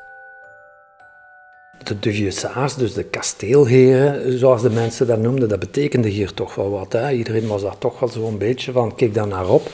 De 1.83 1.99
Duvieusards, 1.99 2.77
dus 2.77 2.95
de 2.95 3.05
kasteelheren, 3.05 4.39
zoals 4.39 4.63
de 4.63 4.71
mensen 4.71 5.07
dat 5.07 5.19
noemden, 5.19 5.49
dat 5.49 5.59
betekende 5.59 6.09
hier 6.09 6.35
toch 6.35 6.55
wel 6.55 6.71
wat. 6.71 6.93
Hè? 6.93 7.11
Iedereen 7.11 7.47
was 7.47 7.63
daar 7.63 7.79
toch 7.79 7.99
wel 7.99 8.09
zo'n 8.09 8.39
beetje 8.39 8.73
van, 8.73 8.95
kijk 8.95 9.15
daar 9.15 9.27
naar 9.27 9.49
op. 9.49 9.71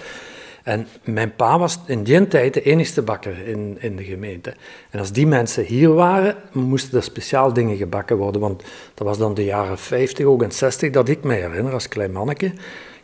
En 0.63 0.87
mijn 1.05 1.37
pa 1.37 1.59
was 1.59 1.79
in 1.87 2.03
die 2.03 2.29
tijd 2.29 2.55
de 2.55 2.63
enigste 2.63 3.03
bakker 3.03 3.47
in, 3.47 3.77
in 3.81 3.97
de 3.97 4.05
gemeente. 4.05 4.55
En 4.91 4.99
als 4.99 5.13
die 5.13 5.27
mensen 5.27 5.65
hier 5.65 5.95
waren, 5.95 6.37
moesten 6.53 6.99
er 6.99 7.05
speciaal 7.05 7.53
dingen 7.53 7.77
gebakken 7.77 8.17
worden. 8.17 8.41
Want 8.41 8.63
dat 8.95 9.07
was 9.07 9.19
dan 9.19 9.35
de 9.35 9.45
jaren 9.45 9.79
50 9.79 10.27
ook 10.27 10.43
en 10.43 10.53
60 10.53 10.91
dat 10.91 11.09
ik 11.09 11.25
me 11.25 11.35
herinner 11.35 11.73
als 11.73 11.89
klein 11.89 12.13
manneke. 12.13 12.53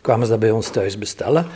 Kwamen 0.01 0.27
ze 0.27 0.31
dat 0.31 0.41
bij 0.41 0.51
ons 0.51 0.69
thuis 0.69 0.99
bestellen. 0.99 1.47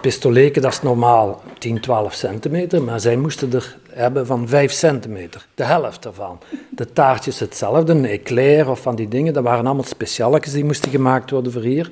Pistoleken, 0.00 0.62
dat 0.62 0.72
is 0.72 0.82
normaal 0.82 1.42
10, 1.58 1.80
12 1.80 2.14
centimeter, 2.14 2.82
maar 2.82 3.00
zij 3.00 3.16
moesten 3.16 3.52
er 3.52 3.76
hebben 3.90 4.26
van 4.26 4.48
5 4.48 4.72
centimeter. 4.72 5.46
De 5.54 5.64
helft 5.64 6.04
ervan. 6.04 6.38
De 6.70 6.92
taartjes 6.92 7.38
hetzelfde, 7.38 7.92
een 7.92 8.04
eclair 8.04 8.70
of 8.70 8.80
van 8.80 8.94
die 8.94 9.08
dingen, 9.08 9.32
dat 9.32 9.42
waren 9.42 9.66
allemaal 9.66 9.84
specialekes 9.84 10.52
die 10.52 10.64
moesten 10.64 10.90
gemaakt 10.90 11.30
worden 11.30 11.52
voor 11.52 11.62
hier. 11.62 11.88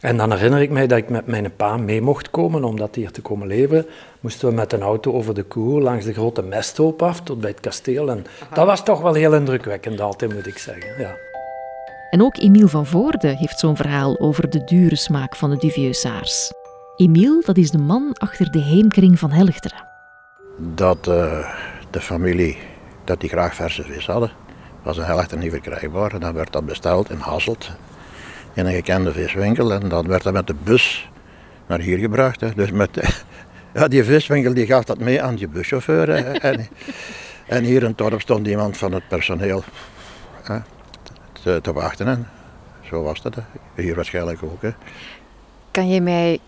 En 0.00 0.16
dan 0.16 0.32
herinner 0.32 0.60
ik 0.60 0.70
mij 0.70 0.86
dat 0.86 0.98
ik 0.98 1.08
met 1.08 1.26
mijn 1.26 1.56
pa 1.56 1.76
mee 1.76 2.02
mocht 2.02 2.30
komen 2.30 2.64
om 2.64 2.76
dat 2.76 2.94
hier 2.94 3.10
te 3.10 3.20
komen 3.20 3.46
leveren. 3.46 3.86
Moesten 4.20 4.48
we 4.48 4.54
met 4.54 4.72
een 4.72 4.82
auto 4.82 5.12
over 5.12 5.34
de 5.34 5.42
koer 5.42 5.80
langs 5.80 6.04
de 6.04 6.12
grote 6.12 6.42
mesthoop 6.42 7.02
af 7.02 7.20
tot 7.20 7.40
bij 7.40 7.50
het 7.50 7.60
kasteel. 7.60 8.10
En 8.10 8.26
dat 8.54 8.66
was 8.66 8.84
toch 8.84 9.00
wel 9.00 9.14
heel 9.14 9.34
indrukwekkend 9.34 10.00
altijd, 10.00 10.34
moet 10.34 10.46
ik 10.46 10.58
zeggen. 10.58 10.90
Ja. 10.98 11.14
En 12.10 12.22
ook 12.22 12.36
Emiel 12.36 12.68
van 12.68 12.86
Voorde 12.86 13.28
heeft 13.28 13.58
zo'n 13.58 13.76
verhaal 13.76 14.18
over 14.18 14.50
de 14.50 14.64
dure 14.64 14.96
smaak 14.96 15.36
van 15.36 15.50
de 15.50 15.56
Duvieusards. 15.56 16.52
Emiel, 16.96 17.42
dat 17.44 17.56
is 17.56 17.70
de 17.70 17.78
man 17.78 18.12
achter 18.12 18.50
de 18.50 18.58
heemkring 18.58 19.18
van 19.18 19.30
Helchteren. 19.30 19.84
Dat 20.58 21.06
uh, 21.08 21.52
de 21.90 22.00
familie 22.00 22.58
dat 23.06 23.20
die 23.20 23.28
graag 23.28 23.54
verse 23.54 23.82
vis 23.82 24.06
hadden, 24.06 24.30
was 24.82 24.96
in 24.96 25.02
Helchteren 25.02 25.38
niet 25.38 25.50
verkrijgbaar. 25.50 26.12
En 26.12 26.20
dan 26.20 26.34
werd 26.34 26.52
dat 26.52 26.66
besteld 26.66 27.10
in 27.10 27.18
Hasselt, 27.18 27.70
in 28.56 28.66
een 28.66 28.74
gekende 28.74 29.12
viswinkel. 29.12 29.72
En 29.72 29.88
dan 29.88 30.08
werd 30.08 30.22
dat 30.22 30.32
met 30.32 30.46
de 30.46 30.54
bus 30.64 31.10
naar 31.66 31.80
hier 31.80 31.98
gebracht. 31.98 32.40
Hè. 32.40 32.54
Dus 32.54 32.70
met, 32.70 33.24
ja, 33.74 33.88
die 33.88 34.04
viswinkel 34.04 34.54
die 34.54 34.66
gaf 34.66 34.84
dat 34.84 34.98
mee 34.98 35.22
aan 35.22 35.34
die 35.34 35.48
buschauffeur. 35.48 36.08
en, 36.48 36.68
en, 37.46 37.64
hier 37.64 37.82
in 37.82 37.88
het 37.88 37.98
dorp 37.98 38.20
stond 38.20 38.46
iemand 38.46 38.76
van 38.76 38.92
het 38.92 39.08
personeel 39.08 39.64
hè, 40.42 40.58
te, 41.42 41.60
te, 41.62 41.72
wachten. 41.72 42.06
En 42.06 42.28
zo 42.82 43.02
was 43.02 43.22
dat. 43.22 43.34
Hè. 43.34 43.42
Hier 43.82 43.94
waarschijnlijk 43.94 44.42
ook. 44.42 44.62
Hè. 44.62 44.70
Kan 45.70 45.88
je 45.88 46.00
mij 46.00 46.38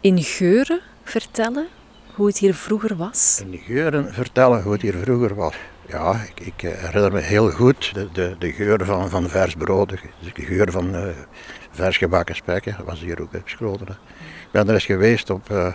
in 0.00 0.22
geuren 0.22 0.80
vertellen 1.02 1.66
hoe 2.14 2.26
het 2.26 2.38
hier 2.38 2.54
vroeger 2.54 2.96
was? 2.96 3.42
In 3.50 3.58
geuren 3.58 4.14
vertellen 4.14 4.62
hoe 4.62 4.72
het 4.72 4.82
hier 4.82 4.94
vroeger 4.94 5.34
was. 5.34 5.54
Ja, 5.88 6.22
ik, 6.34 6.46
ik 6.46 6.60
herinner 6.60 7.12
me 7.12 7.20
heel 7.20 7.50
goed 7.50 7.94
de, 7.94 8.08
de, 8.12 8.36
de 8.38 8.52
geur 8.52 8.84
van, 8.84 9.10
van 9.10 9.28
vers 9.28 9.54
brood, 9.54 9.88
de 10.34 10.42
geur 10.44 10.70
van 10.70 10.94
uh, 10.94 11.08
vers 11.70 11.96
gebakken 11.96 12.34
spekken, 12.34 12.74
dat 12.76 12.86
was 12.86 13.00
hier 13.00 13.20
ook 13.20 13.30
beschoten. 13.30 13.88
Ik 14.18 14.50
ben 14.50 14.68
er 14.68 14.74
eens 14.74 14.84
geweest 14.84 15.30
op 15.30 15.50
uh, 15.50 15.74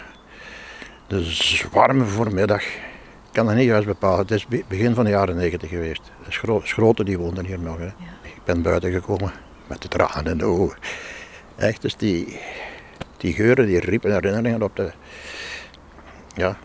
de 1.07 1.23
zwarme 1.23 2.05
voormiddag. 2.05 2.63
Ik 2.63 3.37
kan 3.37 3.45
dat 3.45 3.55
niet 3.55 3.65
juist 3.65 3.87
bepalen, 3.87 4.19
het 4.19 4.31
is 4.31 4.47
begin 4.67 4.93
van 4.93 5.03
de 5.03 5.09
jaren 5.09 5.35
negentig 5.35 5.69
geweest. 5.69 6.01
De 6.25 6.61
schroten 6.63 7.05
die 7.05 7.17
woonden 7.17 7.45
hier 7.45 7.59
nog. 7.59 7.77
Hè. 7.77 7.87
Ik 8.21 8.43
ben 8.43 8.61
buiten 8.61 8.91
gekomen 8.91 9.31
met 9.67 9.81
de 9.81 9.87
tranen 9.87 10.31
in 10.31 10.37
de 10.37 10.45
ogen. 10.45 10.77
Echt, 11.55 11.81
dus 11.81 11.95
die, 11.95 12.39
die 13.17 13.33
geuren 13.33 13.65
die 13.65 13.79
riepen 13.79 14.13
herinneringen 14.13 14.63
op 14.63 14.75
de... 14.75 14.91
Ja. 16.35 16.57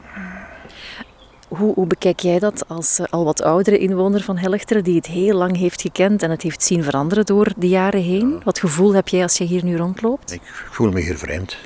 Hoe, 1.56 1.75
hoe 1.75 1.86
bekijk 1.86 2.20
jij 2.20 2.38
dat 2.38 2.68
als 2.68 3.00
uh, 3.00 3.06
al 3.10 3.25
wat 3.25 3.42
oudere 3.42 3.78
inwoner 3.78 4.22
van 4.22 4.36
Helchteren, 4.36 4.84
die 4.84 4.96
het 4.96 5.06
heel 5.06 5.36
lang 5.36 5.56
heeft 5.56 5.80
gekend 5.80 6.22
en 6.22 6.30
het 6.30 6.42
heeft 6.42 6.62
zien 6.62 6.84
veranderen 6.84 7.26
door 7.26 7.52
de 7.56 7.68
jaren 7.68 8.02
heen? 8.02 8.40
Wat 8.44 8.58
gevoel 8.58 8.94
heb 8.94 9.08
jij 9.08 9.22
als 9.22 9.38
je 9.38 9.44
hier 9.44 9.64
nu 9.64 9.76
rondloopt? 9.76 10.32
Ik 10.32 10.42
voel 10.44 10.90
me 10.90 11.00
hier 11.00 11.18
vreemd. 11.18 11.56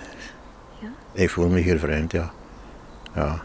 Ja? 0.81 0.89
Ik 1.13 1.31
voel 1.31 1.49
me 1.49 1.61
hier 1.61 1.79
vreemd, 1.79 2.13
ja. 2.13 2.31
ja. 3.15 3.43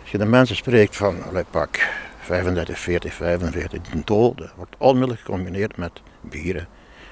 Als 0.00 0.10
je 0.10 0.18
de 0.18 0.24
mensen 0.24 0.56
spreekt 0.56 0.96
van, 0.96 1.22
allee, 1.22 1.44
pak 1.50 1.88
35, 2.20 2.78
40, 2.78 3.14
45, 3.14 3.80
de 3.80 4.04
dood, 4.04 4.38
dat 4.38 4.52
wordt 4.56 4.74
onmiddellijk 4.78 5.20
gecombineerd 5.20 5.76
met 5.76 6.00
bieren. 6.20 6.68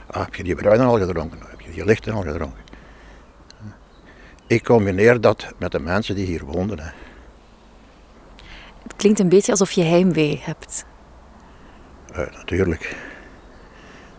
Ah, 0.06 0.24
heb 0.24 0.34
je 0.34 0.42
die 0.42 0.54
bruinen 0.54 0.86
al 0.86 0.98
gedronken? 0.98 1.38
Heb 1.50 1.60
je 1.60 1.70
die 1.70 1.84
lichten 1.84 2.12
al 2.12 2.22
gedronken? 2.22 2.62
Ik 4.46 4.64
combineer 4.64 5.20
dat 5.20 5.46
met 5.58 5.72
de 5.72 5.80
mensen 5.80 6.14
die 6.14 6.26
hier 6.26 6.44
woonden. 6.44 6.78
Hè. 6.78 6.90
Klinkt 9.04 9.22
een 9.22 9.28
beetje 9.28 9.50
alsof 9.50 9.72
je 9.72 9.82
heimwee 9.82 10.40
hebt. 10.42 10.84
Uh, 12.10 12.18
natuurlijk. 12.18 12.96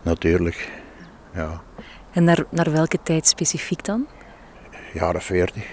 Natuurlijk, 0.02 0.72
ja. 1.34 1.62
En 2.12 2.24
naar, 2.24 2.46
naar 2.50 2.72
welke 2.72 3.00
tijd 3.04 3.28
specifiek 3.28 3.84
dan? 3.84 4.08
Jaren 4.94 5.22
40, 5.22 5.64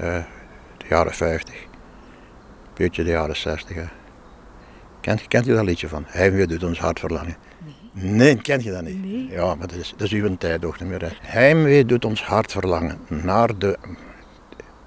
uh, 0.00 0.16
eh, 0.16 0.24
de 0.76 0.84
jaren 0.88 1.14
50, 1.14 1.54
beetje 2.74 3.04
de 3.04 3.10
jaren 3.10 3.36
60. 3.36 3.76
Hè. 3.76 3.84
Kent, 5.00 5.28
kent 5.28 5.44
je 5.44 5.54
dat 5.54 5.64
liedje 5.64 5.88
van? 5.88 6.04
Heimwee 6.06 6.46
doet 6.46 6.64
ons 6.64 6.78
hart 6.78 7.00
verlangen. 7.00 7.36
Nee, 7.92 8.36
ken 8.36 8.62
je 8.62 8.70
dat 8.70 8.82
niet? 8.82 9.02
Nee. 9.04 9.28
Ja, 9.30 9.54
maar 9.54 9.66
dat 9.66 9.76
is, 9.76 9.94
dat 9.96 10.06
is 10.06 10.12
uw 10.12 10.36
tijd 10.36 10.64
ook 10.64 10.80
niet 10.80 10.88
meer. 10.88 11.18
Heimwee 11.20 11.84
doet 11.84 12.04
ons 12.04 12.24
hart 12.24 12.52
verlangen 12.52 12.98
naar 13.08 13.58
de, 13.58 13.78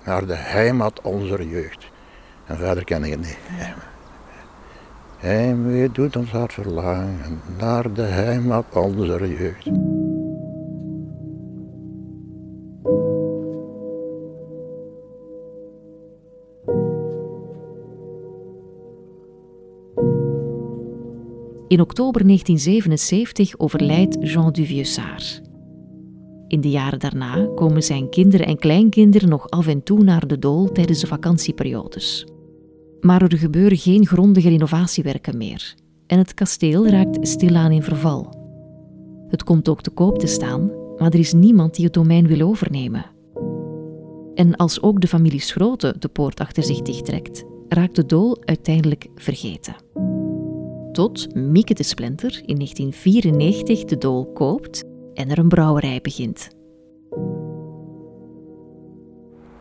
naar 0.03 0.25
de 0.25 0.35
heimat 0.35 1.01
onze 1.01 1.49
jeugd. 1.49 1.93
En 2.45 2.57
verder 2.57 2.83
ken 2.83 3.03
ik 3.03 3.11
het 3.11 3.19
niet. 3.19 3.37
Heimwee 5.17 5.91
doet 5.91 6.15
ons 6.15 6.31
hart 6.31 6.53
verlangen 6.53 7.41
naar 7.57 7.93
de 7.93 8.01
heimat 8.01 8.65
onze 8.73 9.35
jeugd. 9.37 9.65
In 21.67 21.81
oktober 21.81 22.25
1977 22.25 23.59
overlijdt 23.59 24.17
Jean 24.19 24.51
Duvieusard. 24.51 25.41
In 26.47 26.61
de 26.61 26.69
jaren 26.69 26.99
daarna 26.99 27.49
komen 27.55 27.83
zijn 27.83 28.09
kinderen 28.09 28.47
en 28.47 28.57
kleinkinderen 28.57 29.29
nog 29.29 29.49
af 29.49 29.67
en 29.67 29.83
toe 29.83 30.03
naar 30.03 30.27
de 30.27 30.39
dool 30.39 30.71
tijdens 30.71 30.99
de 30.99 31.07
vakantieperiodes. 31.07 32.25
Maar 33.01 33.21
er 33.21 33.37
gebeuren 33.37 33.77
geen 33.77 34.07
grondige 34.07 34.49
renovatiewerken 34.49 35.37
meer. 35.37 35.75
en 36.07 36.17
het 36.17 36.33
kasteel 36.33 36.87
raakt 36.87 37.27
stilaan 37.27 37.71
in 37.71 37.83
verval. 37.83 38.43
Het 39.27 39.43
komt 39.43 39.69
ook 39.69 39.81
te 39.81 39.89
koop 39.89 40.19
te 40.19 40.27
staan, 40.27 40.71
maar 40.97 41.13
er 41.13 41.19
is 41.19 41.33
niemand 41.33 41.75
die 41.75 41.85
het 41.85 41.93
domein 41.93 42.27
wil 42.27 42.47
overnemen. 42.47 43.05
En 44.33 44.55
als 44.55 44.81
ook 44.81 45.01
de 45.01 45.07
familie 45.07 45.41
Schroten 45.41 45.99
de 45.99 46.07
poort 46.07 46.39
achter 46.39 46.63
zich 46.63 46.81
dichttrekt, 46.81 47.43
raakt 47.67 47.95
de 47.95 48.05
dool 48.05 48.37
uiteindelijk 48.43 49.07
vergeten. 49.15 49.75
Tot 50.91 51.35
Mieke 51.35 51.73
de 51.73 51.83
Splinter 51.83 52.41
in 52.45 52.55
1994 52.55 53.83
de 53.83 53.97
dool 53.97 54.31
koopt 54.33 54.83
en 55.13 55.29
er 55.29 55.37
een 55.37 55.47
brouwerij 55.47 55.99
begint. 56.01 56.49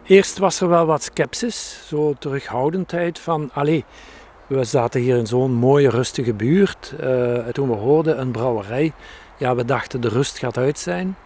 Eerst 0.07 0.39
was 0.39 0.61
er 0.61 0.69
wel 0.69 0.87
wat 0.87 1.03
sceptisch, 1.03 1.81
zo 1.87 2.15
terughoudendheid 2.19 3.19
van, 3.19 3.51
allee, 3.53 3.85
we 4.47 4.65
zaten 4.65 5.01
hier 5.01 5.17
in 5.17 5.27
zo'n 5.27 5.53
mooie 5.53 5.91
rustige 5.91 6.35
buurt. 6.35 6.95
Uh, 7.01 7.47
toen 7.47 7.69
we 7.69 7.75
hoorden 7.75 8.21
een 8.21 8.31
brouwerij, 8.31 8.93
ja, 9.39 9.55
we 9.55 9.65
dachten 9.65 10.01
de 10.01 10.09
rust 10.09 10.39
gaat 10.39 10.57
uit 10.57 10.79
zijn. 10.79 11.17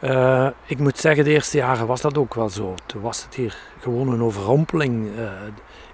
Uh, 0.00 0.48
ik 0.66 0.78
moet 0.78 0.98
zeggen, 0.98 1.24
de 1.24 1.30
eerste 1.30 1.56
jaren 1.56 1.86
was 1.86 2.00
dat 2.00 2.18
ook 2.18 2.34
wel 2.34 2.48
zo. 2.48 2.74
Toen 2.86 3.02
was 3.02 3.24
het 3.24 3.34
hier 3.34 3.56
gewoon 3.80 4.12
een 4.12 4.22
overrompeling. 4.22 5.08
Uh, 5.18 5.30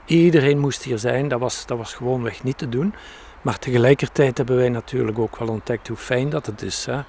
iedereen 0.05 0.59
moest 0.59 0.83
hier 0.83 0.99
zijn, 0.99 1.29
dat 1.29 1.41
was, 1.41 1.67
dat 1.67 1.79
was 1.79 1.95
gewoonweg 1.95 2.43
niet 2.43 2.59
te 2.59 2.69
doen. 2.69 2.95
Maar 3.43 3.59
tegelijkertijd 3.59 4.37
hebben 4.37 4.57
wij 4.57 4.69
natuurlijk 4.69 5.19
ook 5.19 5.37
wel 5.37 5.49
ontdekt 5.49 5.89
hoe 5.89 5.97
fijn 5.97 6.29
dat 6.29 6.47
het 6.47 6.63
is. 6.63 6.87
Hè. 6.87 7.01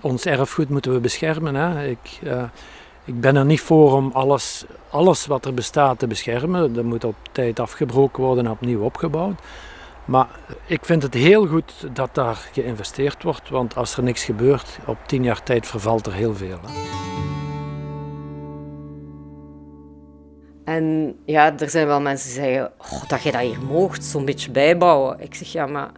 Ons 0.00 0.24
erfgoed 0.24 0.68
moeten 0.68 0.92
we 0.92 1.00
beschermen. 1.00 1.54
Hè. 1.54 1.86
Ik, 1.86 2.20
ik 3.06 3.20
ben 3.20 3.36
er 3.36 3.44
niet 3.44 3.60
voor 3.60 3.92
om 3.92 4.10
alles, 4.12 4.64
alles 4.90 5.26
wat 5.26 5.44
er 5.44 5.54
bestaat 5.54 5.98
te 5.98 6.06
beschermen. 6.06 6.72
Dat 6.72 6.84
moet 6.84 7.04
op 7.04 7.14
tijd 7.32 7.60
afgebroken 7.60 8.22
worden 8.22 8.44
en 8.44 8.50
opnieuw 8.50 8.82
opgebouwd. 8.82 9.40
Maar 10.04 10.28
ik 10.66 10.84
vind 10.84 11.02
het 11.02 11.14
heel 11.14 11.46
goed 11.46 11.86
dat 11.92 12.14
daar 12.14 12.48
geïnvesteerd 12.52 13.22
wordt, 13.22 13.48
want 13.48 13.76
als 13.76 13.96
er 13.96 14.02
niks 14.02 14.24
gebeurt, 14.24 14.78
op 14.86 14.96
tien 15.06 15.22
jaar 15.22 15.42
tijd 15.42 15.66
vervalt 15.66 16.06
er 16.06 16.12
heel 16.12 16.34
veel. 16.34 16.58
Hè. 16.66 16.94
En 20.64 21.16
ja, 21.24 21.58
er 21.58 21.70
zijn 21.70 21.86
wel 21.86 22.00
mensen 22.00 22.28
die 22.28 22.42
zeggen 22.42 22.72
dat 23.08 23.22
je 23.22 23.32
dat 23.32 23.40
hier 23.40 23.62
moogt, 23.62 24.04
zo'n 24.04 24.24
beetje 24.24 24.50
bijbouwen. 24.50 25.20
Ik 25.20 25.34
zeg 25.34 25.52
ja, 25.52 25.66
maar 25.66 25.90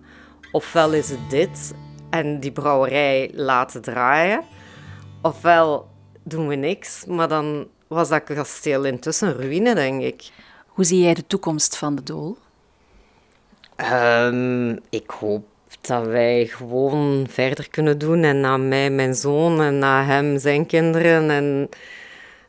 ofwel 0.52 0.92
is 0.92 1.10
het 1.10 1.30
dit 1.30 1.74
en 2.10 2.40
die 2.40 2.52
brouwerij 2.52 3.30
laten 3.34 3.82
draaien, 3.82 4.42
ofwel 5.22 5.87
doen 6.28 6.48
we 6.48 6.54
niks, 6.54 7.04
maar 7.04 7.28
dan 7.28 7.68
was 7.86 8.08
dat 8.08 8.24
kasteel 8.24 8.84
intussen 8.84 9.36
ruïne, 9.36 9.74
denk 9.74 10.02
ik. 10.02 10.30
Hoe 10.66 10.84
zie 10.84 11.00
jij 11.00 11.14
de 11.14 11.26
toekomst 11.26 11.76
van 11.76 11.94
de 11.94 12.02
dool? 12.02 12.36
Um, 13.76 14.78
ik 14.90 15.10
hoop 15.10 15.46
dat 15.80 16.06
wij 16.06 16.46
gewoon 16.46 17.26
verder 17.30 17.70
kunnen 17.70 17.98
doen 17.98 18.22
en 18.22 18.40
na 18.40 18.56
mij 18.56 18.90
mijn 18.90 19.14
zoon 19.14 19.62
en 19.62 19.78
na 19.78 20.04
hem 20.04 20.38
zijn 20.38 20.66
kinderen 20.66 21.30
en 21.30 21.68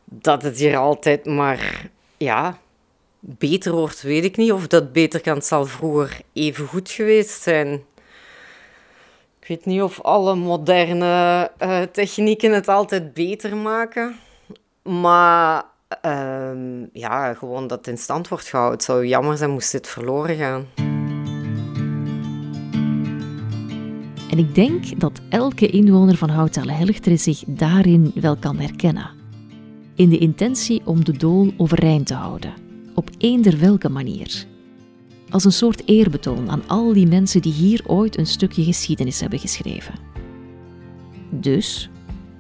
dat 0.06 0.42
het 0.42 0.58
hier 0.58 0.78
altijd 0.78 1.26
maar 1.26 1.90
ja, 2.18 2.60
beter 3.20 3.72
wordt, 3.72 4.02
weet 4.02 4.24
ik 4.24 4.38
niet. 4.38 4.52
Of 4.52 4.68
dat 4.68 4.92
beter 4.92 5.22
kan, 5.22 5.36
het 5.36 5.46
zal 5.46 5.66
vroeger 5.66 6.22
even 6.34 6.68
goed 6.68 6.90
geweest 6.90 7.42
zijn. 7.42 7.84
Ik 9.50 9.56
weet 9.56 9.74
niet 9.74 9.82
of 9.82 10.02
alle 10.02 10.36
moderne 10.36 11.52
uh, 11.64 11.82
technieken 11.82 12.52
het 12.52 12.68
altijd 12.68 13.14
beter 13.14 13.58
maken. 13.58 14.16
Maar 14.84 15.64
uh, 16.06 16.52
ja, 16.94 17.34
gewoon 17.34 17.68
dat 17.68 17.88
in 17.88 17.98
stand 17.98 18.28
wordt 18.28 18.50
gehouden. 18.50 18.78
Het 18.78 18.88
zou 18.88 19.08
jammer 19.08 19.38
zijn 19.38 19.50
moest 19.50 19.72
dit 19.72 19.88
verloren 19.88 20.36
gaan. 20.36 20.66
En 24.32 24.38
ik 24.38 24.56
denk 24.56 25.00
dat 25.00 25.22
elke 25.30 25.68
inwoner 25.68 26.18
van 26.18 26.30
Houtale-Helchteren 26.30 27.20
zich 27.20 27.44
daarin 27.48 28.12
wel 28.16 28.38
kan 28.38 28.60
herkennen. 28.60 29.10
In 29.96 30.10
de 30.10 30.18
intentie 30.18 30.82
om 30.86 31.06
de 31.06 31.18
dool 31.18 31.52
overeind 31.58 32.08
te 32.08 32.14
houden, 32.14 32.54
op 32.96 33.10
eender 33.18 33.60
welke 33.60 33.90
manier. 33.90 34.49
Als 35.30 35.46
een 35.46 35.52
soort 35.52 35.82
eerbetoon 35.88 36.50
aan 36.50 36.68
al 36.68 36.94
die 36.94 37.08
mensen 37.08 37.42
die 37.42 37.54
hier 37.54 37.82
ooit 37.86 38.18
een 38.18 38.26
stukje 38.26 38.64
geschiedenis 38.64 39.20
hebben 39.20 39.40
geschreven. 39.40 39.94
Dus, 41.30 41.90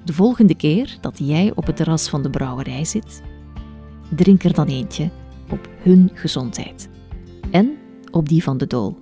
de 0.06 0.13
volgende 0.13 0.56
keer 0.56 0.97
dat 1.02 1.17
jij 1.17 1.52
op 1.56 1.65
het 1.65 1.75
terras 1.75 2.10
van 2.10 2.23
de 2.23 2.30
brouwerij 2.30 2.86
zit, 2.86 3.21
drink 4.15 4.43
er 4.43 4.54
dan 4.54 4.67
eentje 4.67 5.10
op 5.52 5.69
hun 5.82 6.12
gezondheid. 6.13 6.89
En 7.52 7.78
op 8.12 8.30
die 8.30 8.43
van 8.43 8.58
de 8.58 8.67
dool. 8.67 8.97